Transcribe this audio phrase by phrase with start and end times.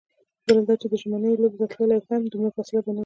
[0.45, 2.99] بله دا چې که ژمنیو لوبو ته تللې هم، دومره فاصله به نه وي.